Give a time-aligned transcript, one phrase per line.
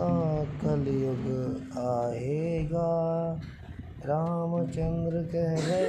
[0.00, 1.26] सा कलयुग
[1.78, 2.90] आएगा।
[4.06, 5.79] रामचंद्र कह रहे